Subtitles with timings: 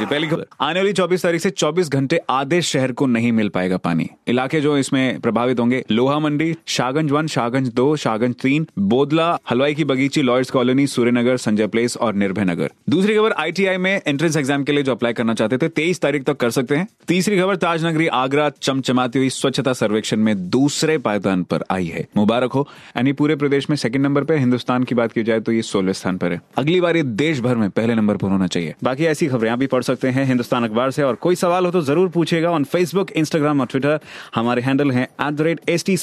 [0.00, 3.48] जी, पहली खबर। आने वाली 24 तारीख से 24 घंटे आधे शहर को नहीं मिल
[3.48, 8.66] पाएगा पानी। इलाके जो इसमें प्रभावित होंगे, लोहा मंडी शाहगंज वन शाहगंज दो शाहगंज तीन,
[8.78, 13.76] बोदला, हलवाई की Bagichi lawyers colony, Suryanagar, Sanjay place और निर्भय नगर। दूसरी खबर, आईटीआई
[13.76, 16.76] में एंट्रेंस एग्ज़ाम के लिए जो अप्लाई करना चाहते थे, तेईस तारीख तक कर सकते
[16.76, 22.06] हैं। तीसरी खबर, ताजनगरी, आगरा, चमचमाती हुई स्वच्छता सर्वेक्षण में दूसरे पायदान पर आई है।
[22.16, 25.52] मुबारक हो। यानी पूरे प्रदेश में सेकंड नंबर पर हिंदुस्तान की बात की जाए तो
[25.52, 28.46] ये सोलह स्थान पर है। अगली बार ये देश भर में पहले नंबर पर होना
[28.46, 31.66] चाहिए। बाकी ऐसी खबरें आप भी पढ़ सकते हैं हिंदुस्तान अखबार से। और कोई सवाल
[31.66, 33.98] हो तो ज़रूर पूछेगा ऑन फेसबुक इंस्टाग्राम और ट्विटर
[34.34, 35.96] हमारे हैंडल है at the rate H T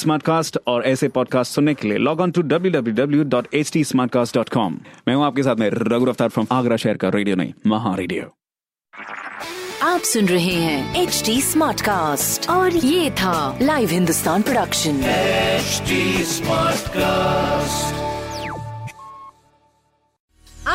[0.66, 3.84] और ऐसे पॉडकास्ट सुनने के लिए log on to W W W dot H T
[4.34, 7.52] dot com मैं हूँ आपके साथ में रघु रफ्तार फ्रॉम आगरा शहर का रेडियो नहीं
[7.66, 8.34] महा रेडियो
[9.82, 15.00] आप सुन रहे हैं एच डी स्मार्ट कास्ट और ये था live Hindustan production
[16.28, 18.17] smart cast